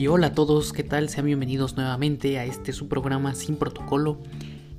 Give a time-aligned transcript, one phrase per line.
[0.00, 1.10] Y hola a todos, ¿qué tal?
[1.10, 4.16] Sean bienvenidos nuevamente a este su programa Sin Protocolo.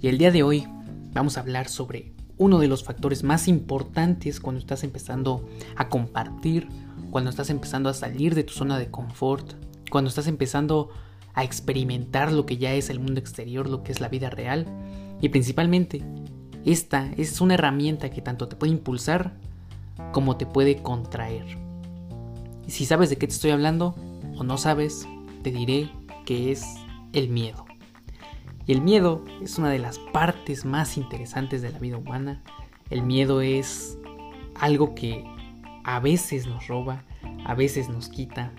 [0.02, 0.68] Y el día de hoy
[1.14, 6.70] vamos a hablar sobre uno de los factores más importantes cuando estás empezando a compartir,
[7.12, 9.48] cuando estás empezando a salir de tu zona de confort,
[9.92, 10.90] cuando estás empezando
[11.36, 14.66] a experimentar lo que ya es el mundo exterior, lo que es la vida real.
[15.22, 16.02] Y principalmente,
[16.66, 19.38] esta es una herramienta que tanto te puede impulsar
[20.14, 21.46] como te puede contraer.
[22.66, 23.94] Y si sabes de qué te estoy hablando
[24.42, 25.08] o no sabes,
[25.44, 25.92] te diré
[26.26, 26.66] que es
[27.14, 27.64] el miedo.
[28.66, 32.42] Y el miedo es una de las partes más interesantes de la vida humana.
[32.90, 34.00] El miedo es
[34.56, 35.24] algo que
[35.84, 37.04] a veces nos roba,
[37.46, 38.52] a veces nos quita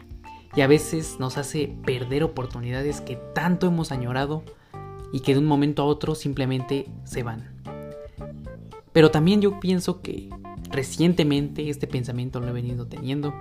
[0.55, 4.45] y a veces nos hace perder oportunidades que tanto hemos añorado
[5.13, 7.61] y que de un momento a otro simplemente se van.
[8.93, 10.31] Pero también yo pienso que
[10.71, 13.35] recientemente este pensamiento lo he venido teniendo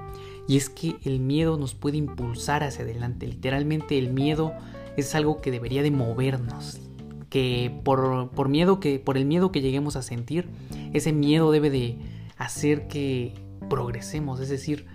[0.51, 3.25] y es que el miedo nos puede impulsar hacia adelante.
[3.25, 4.51] Literalmente el miedo
[4.97, 6.81] es algo que debería de movernos.
[7.29, 10.49] Que por, por miedo que por el miedo que lleguemos a sentir,
[10.91, 11.99] ese miedo debe de
[12.35, 13.33] hacer que
[13.69, 14.41] progresemos.
[14.41, 14.87] Es decir,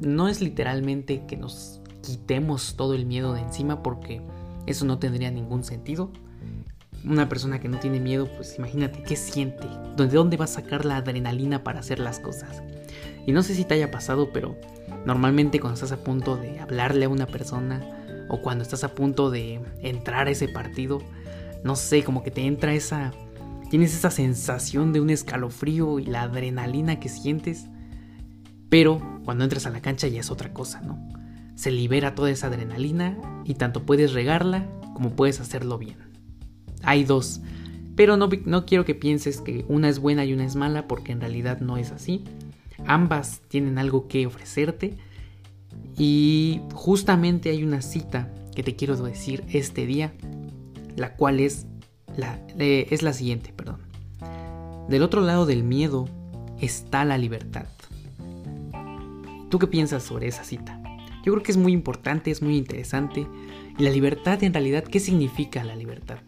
[0.00, 4.22] no es literalmente que nos quitemos todo el miedo de encima porque
[4.64, 6.10] eso no tendría ningún sentido.
[7.04, 10.84] Una persona que no tiene miedo, pues imagínate qué siente, de dónde va a sacar
[10.84, 12.62] la adrenalina para hacer las cosas.
[13.26, 14.58] Y no sé si te haya pasado, pero
[15.06, 19.30] normalmente cuando estás a punto de hablarle a una persona o cuando estás a punto
[19.30, 20.98] de entrar a ese partido,
[21.64, 23.12] no sé, como que te entra esa...
[23.70, 27.66] Tienes esa sensación de un escalofrío y la adrenalina que sientes,
[28.68, 30.98] pero cuando entras a la cancha ya es otra cosa, ¿no?
[31.54, 36.09] Se libera toda esa adrenalina y tanto puedes regarla como puedes hacerlo bien.
[36.82, 37.40] Hay dos,
[37.96, 41.12] pero no, no quiero que pienses que una es buena y una es mala porque
[41.12, 42.24] en realidad no es así.
[42.86, 44.96] Ambas tienen algo que ofrecerte
[45.96, 50.12] y justamente hay una cita que te quiero decir este día,
[50.96, 51.66] la cual es
[52.16, 53.80] la, es la siguiente, perdón.
[54.88, 56.08] Del otro lado del miedo
[56.60, 57.66] está la libertad.
[59.50, 60.80] ¿Tú qué piensas sobre esa cita?
[61.24, 63.26] Yo creo que es muy importante, es muy interesante.
[63.78, 66.18] Y la libertad en realidad, ¿qué significa la libertad?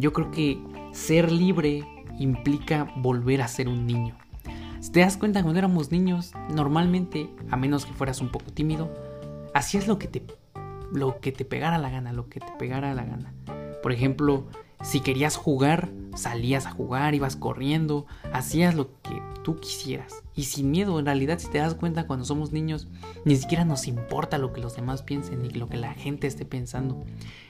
[0.00, 0.58] Yo creo que
[0.92, 1.84] ser libre
[2.18, 4.16] implica volver a ser un niño.
[4.80, 8.90] Si te das cuenta, cuando éramos niños, normalmente, a menos que fueras un poco tímido,
[9.52, 10.24] hacías lo que te,
[10.90, 13.34] lo que te pegara la gana, lo que te pegara la gana.
[13.82, 14.46] Por ejemplo,
[14.82, 19.20] si querías jugar, salías a jugar, ibas corriendo, hacías lo que
[19.58, 20.22] quisieras.
[20.36, 22.88] Y sin miedo, en realidad, si te das cuenta, cuando somos niños,
[23.24, 26.44] ni siquiera nos importa lo que los demás piensen ni lo que la gente esté
[26.44, 27.04] pensando.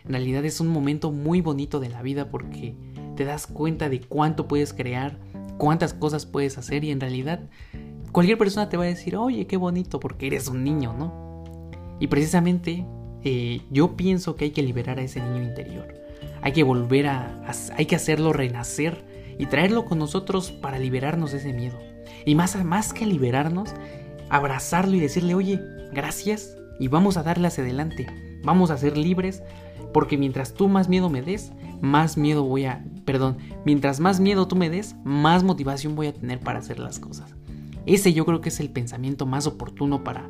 [0.05, 2.75] En realidad es un momento muy bonito de la vida porque
[3.17, 5.19] te das cuenta de cuánto puedes crear,
[5.59, 7.49] cuántas cosas puedes hacer y en realidad
[8.13, 11.45] cualquier persona te va a decir, oye, qué bonito porque eres un niño, ¿no?
[12.01, 12.87] Y precisamente
[13.23, 15.95] eh, yo pienso que hay que liberar a ese niño interior.
[16.43, 17.43] Hay que volver a,
[17.77, 19.05] hay que hacerlo renacer
[19.41, 21.79] y traerlo con nosotros para liberarnos de ese miedo.
[22.27, 23.71] Y más, más que liberarnos,
[24.29, 25.59] abrazarlo y decirle, oye,
[25.95, 28.07] gracias y vamos a darle hacia adelante.
[28.45, 29.43] Vamos a ser libres
[29.95, 34.47] porque mientras tú más miedo me des, más miedo voy a, perdón, mientras más miedo
[34.47, 37.35] tú me des, más motivación voy a tener para hacer las cosas.
[37.87, 40.29] Ese yo creo que es el pensamiento más oportuno para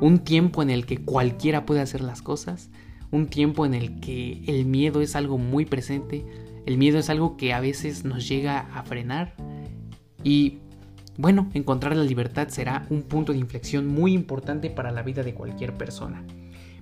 [0.00, 2.70] un tiempo en el que cualquiera puede hacer las cosas,
[3.10, 6.24] un tiempo en el que el miedo es algo muy presente,
[6.66, 9.34] el miedo es algo que a veces nos llega a frenar
[10.22, 10.58] y
[11.16, 15.32] bueno, encontrar la libertad será un punto de inflexión muy importante para la vida de
[15.32, 16.22] cualquier persona.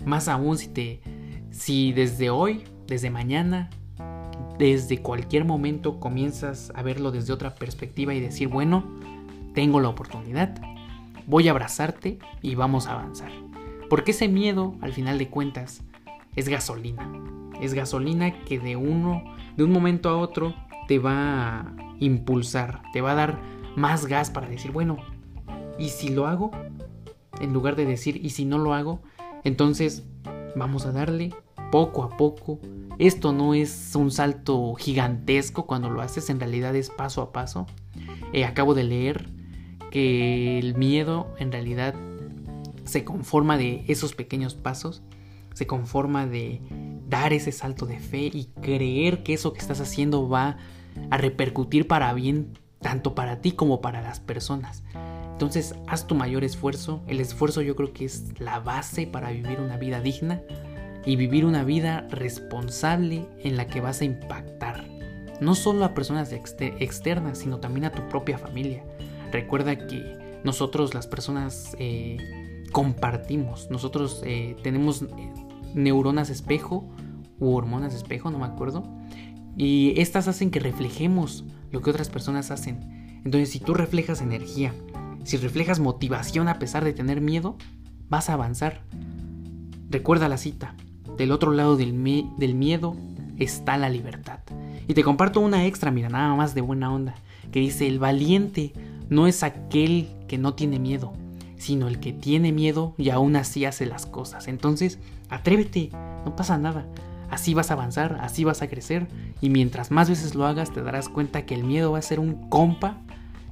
[0.05, 1.01] Más aún si te
[1.51, 3.71] si desde hoy, desde mañana,
[4.59, 8.85] desde cualquier momento comienzas a verlo desde otra perspectiva y decir, bueno,
[9.55, 10.61] tengo la oportunidad,
[11.27, 13.31] voy a abrazarte y vamos a avanzar.
[13.89, 15.83] Porque ese miedo, al final de cuentas,
[16.35, 17.09] es gasolina.
[17.61, 19.23] Es gasolina que de uno,
[19.57, 20.55] de un momento a otro,
[20.89, 23.41] te va a impulsar, te va a dar
[23.77, 24.97] más gas para decir, bueno,
[25.79, 26.51] ¿y si lo hago?
[27.41, 29.03] En lugar de decir, ¿y si no lo hago?
[29.43, 30.05] Entonces,
[30.57, 31.35] vamos a darle
[31.71, 32.61] poco a poco.
[32.99, 37.67] Esto no es un salto gigantesco cuando lo haces, en realidad es paso a paso.
[38.33, 39.29] Eh, acabo de leer
[39.91, 41.95] que el miedo en realidad
[42.85, 45.03] se conforma de esos pequeños pasos,
[45.55, 46.61] se conforma de
[47.09, 50.57] dar ese salto de fe y creer que eso que estás haciendo va
[51.11, 54.83] a repercutir para bien tanto para ti como para las personas.
[55.33, 57.03] Entonces, haz tu mayor esfuerzo.
[57.09, 60.43] El esfuerzo yo creo que es la base para vivir una vida digna
[61.05, 64.89] y vivir una vida responsable en la que vas a impactar.
[65.41, 68.85] No solo a personas externas, sino también a tu propia familia.
[69.33, 72.19] Recuerda que nosotros las personas eh,
[72.71, 73.71] compartimos.
[73.71, 75.09] Nosotros eh, tenemos eh,
[75.75, 76.89] neuronas espejo
[77.39, 78.85] u hormonas espejo, no me acuerdo.
[79.57, 83.21] Y estas hacen que reflejemos lo que otras personas hacen.
[83.25, 84.75] Entonces, si tú reflejas energía,
[85.25, 87.57] si reflejas motivación a pesar de tener miedo,
[88.09, 88.83] vas a avanzar.
[89.91, 90.75] Recuerda la cita.
[91.17, 91.93] Del otro lado del,
[92.37, 92.97] del miedo
[93.39, 94.41] está la libertad.
[94.89, 97.15] Y te comparto una extra, mira, nada más de buena onda,
[97.53, 98.73] que dice, el valiente
[99.09, 101.13] no es aquel que no tiene miedo,
[101.57, 104.49] sino el que tiene miedo y aún así hace las cosas.
[104.49, 104.99] Entonces,
[105.29, 105.91] atrévete,
[106.25, 106.87] no pasa nada.
[107.31, 109.09] Así vas a avanzar, así vas a crecer
[109.41, 112.21] y mientras más veces lo hagas te darás cuenta que el miedo va a ser
[112.21, 112.99] un compa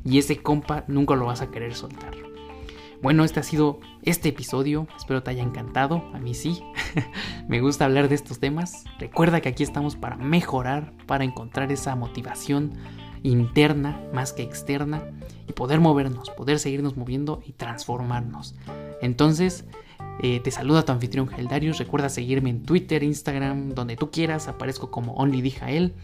[0.04, 2.14] y ese compa nunca lo vas a querer soltar.
[3.02, 6.62] Bueno, este ha sido este episodio, espero te haya encantado, a mí sí,
[7.48, 8.84] me gusta hablar de estos temas.
[9.00, 12.74] Recuerda que aquí estamos para mejorar, para encontrar esa motivación
[13.22, 15.02] interna más que externa
[15.48, 18.54] y poder movernos, poder seguirnos moviendo y transformarnos.
[19.00, 19.64] Entonces,
[20.20, 21.78] eh, te saluda tu anfitrión Geldarius.
[21.78, 24.48] Recuerda seguirme en Twitter, Instagram, donde tú quieras.
[24.48, 25.94] Aparezco como OnlyDijael.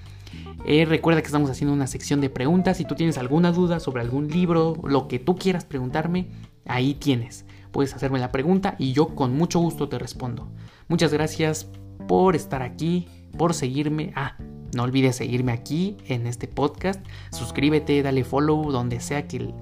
[0.67, 2.77] Eh, recuerda que estamos haciendo una sección de preguntas.
[2.77, 6.29] Si tú tienes alguna duda sobre algún libro, lo que tú quieras preguntarme,
[6.67, 7.45] ahí tienes.
[7.71, 10.51] Puedes hacerme la pregunta y yo con mucho gusto te respondo.
[10.89, 11.71] Muchas gracias
[12.07, 14.13] por estar aquí, por seguirme.
[14.17, 14.37] Ah,
[14.75, 17.05] no olvides seguirme aquí en este podcast.
[17.33, 19.53] Suscríbete, dale follow donde sea que,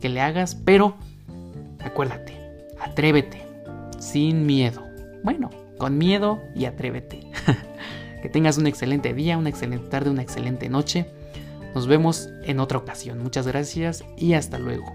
[0.00, 0.54] que le hagas.
[0.54, 0.96] Pero
[1.80, 2.34] acuérdate,
[2.80, 3.42] atrévete,
[3.98, 4.82] sin miedo.
[5.22, 7.30] Bueno, con miedo y atrévete.
[8.22, 11.06] que tengas un excelente día, una excelente tarde, una excelente noche.
[11.74, 13.18] Nos vemos en otra ocasión.
[13.18, 14.94] Muchas gracias y hasta luego.